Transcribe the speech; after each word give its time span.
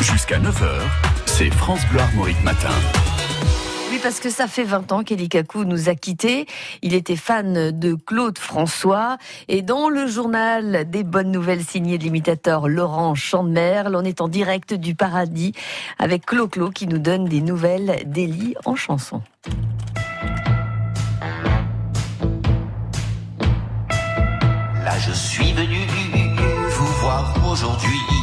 Jusqu'à 0.00 0.38
9h, 0.38 0.80
c'est 1.26 1.50
France 1.50 1.86
Bleu 1.90 2.00
Armorique 2.00 2.42
Matin. 2.42 2.70
Oui, 3.90 4.00
parce 4.02 4.18
que 4.18 4.30
ça 4.30 4.46
fait 4.46 4.64
20 4.64 4.92
ans 4.92 5.04
qu'Eli 5.04 5.28
Kakou 5.28 5.64
nous 5.64 5.90
a 5.90 5.94
quittés. 5.94 6.46
Il 6.80 6.94
était 6.94 7.16
fan 7.16 7.70
de 7.70 7.94
Claude 7.94 8.38
François. 8.38 9.18
Et 9.48 9.60
dans 9.60 9.90
le 9.90 10.06
journal 10.06 10.88
des 10.88 11.04
bonnes 11.04 11.30
nouvelles 11.30 11.62
signé 11.62 11.98
de 11.98 12.04
l'imitateur 12.04 12.66
Laurent 12.66 13.14
Chandemerle, 13.14 13.94
on 13.94 14.02
est 14.02 14.22
en 14.22 14.28
direct 14.28 14.72
du 14.72 14.94
paradis 14.94 15.52
avec 15.98 16.24
Clo 16.24 16.48
Clo 16.48 16.70
qui 16.70 16.86
nous 16.86 16.98
donne 16.98 17.26
des 17.26 17.42
nouvelles 17.42 18.02
d'Eli 18.06 18.54
en 18.64 18.76
chanson. 18.76 19.20
Là, 24.82 24.98
je 24.98 25.12
suis 25.12 25.52
venu 25.52 25.86
vous 26.70 26.92
voir 27.02 27.34
aujourd'hui. 27.50 28.19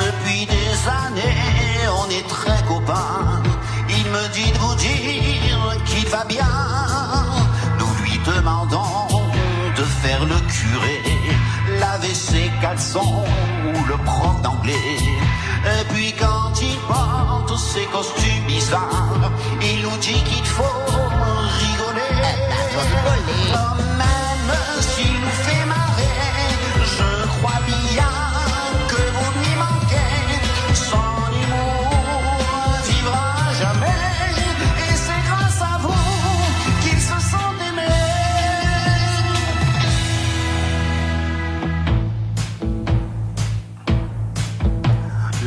Depuis 0.00 0.46
des 0.46 0.88
années, 0.88 1.88
on 2.02 2.08
est 2.10 2.26
très 2.26 2.62
copains. 2.66 3.42
Il 3.88 4.04
me 4.10 4.28
dit 4.32 4.50
de 4.50 4.58
vous 4.58 4.74
dire 4.74 5.76
qu'il 5.84 6.06
va 6.08 6.24
bien. 6.24 6.46
Nous 7.78 7.92
lui 8.02 8.18
demandons 8.24 9.22
de 9.76 9.84
faire 9.84 10.24
le 10.24 10.38
curé, 10.56 11.02
laver 11.78 12.14
ses 12.14 12.50
caleçons 12.60 13.24
ou 13.66 13.84
le 13.86 13.96
prof 13.98 14.40
d'anglais. 14.42 14.96
Et 15.66 15.84
puis 15.92 16.14
quand 16.18 16.52
il 16.62 16.76
porte 16.88 17.58
ses 17.58 17.84
costumes 17.86 18.44
bizarres, 18.46 19.30
il 19.60 19.82
nous 19.82 19.96
dit 19.98 20.22
qu'il 20.24 20.46
faut 20.46 20.78
rigoler. 21.58 21.69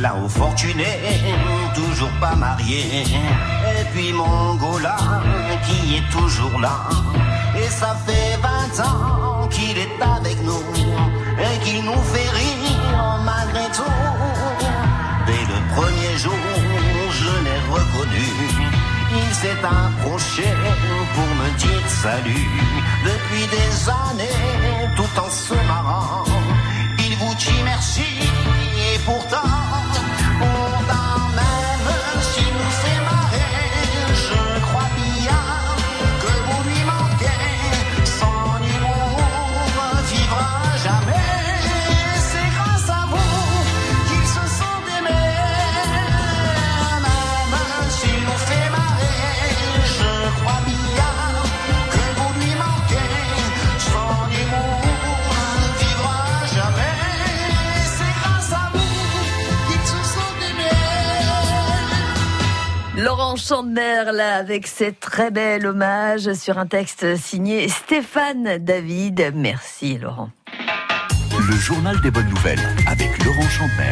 Là 0.04 0.16
au 0.22 0.28
fortuné, 0.28 0.84
toujours 1.74 2.10
pas 2.20 2.34
marié. 2.34 3.04
Et 3.78 3.84
puis 3.94 4.12
mon 4.12 4.54
Gola 4.56 4.96
qui 5.66 5.96
est 5.96 6.10
toujours 6.10 6.60
là. 6.60 6.76
Et 7.56 7.70
ça 7.70 7.96
fait 8.04 8.36
20 8.36 8.84
ans 8.84 9.48
qu'il 9.48 9.78
est 9.78 9.98
avec 10.02 10.36
nous. 10.42 10.62
Et 11.46 11.58
qu'il 11.64 11.82
nous 11.86 12.02
fait 12.12 12.28
rire 12.40 13.18
malgré 13.24 13.64
tout. 13.72 13.96
Dès 15.26 15.44
le 15.52 15.58
premier 15.74 16.18
jour, 16.18 16.44
je 17.20 17.32
l'ai 17.44 17.60
reconnu. 17.72 18.28
Il 19.16 19.34
s'est 19.34 19.62
approché 19.64 20.44
pour 21.14 21.28
me 21.40 21.48
dire 21.56 21.88
salut. 21.88 22.50
Depuis 23.08 23.46
des 23.56 23.88
années, 23.88 24.90
tout 24.96 25.18
en 25.18 25.30
se 25.30 25.54
marrant, 25.66 26.24
Laurent 63.04 63.36
Chandemerle 63.36 64.18
avec 64.18 64.66
ces 64.66 64.92
très 64.92 65.30
bel 65.30 65.66
hommage 65.66 66.32
sur 66.32 66.56
un 66.56 66.64
texte 66.64 67.16
signé 67.16 67.68
Stéphane 67.68 68.56
David. 68.56 69.30
Merci 69.34 69.98
Laurent. 69.98 70.30
Le 71.46 71.54
journal 71.54 72.00
des 72.00 72.10
bonnes 72.10 72.30
nouvelles 72.30 72.66
avec 72.86 73.22
Laurent 73.22 73.46
Champmer. 73.50 73.74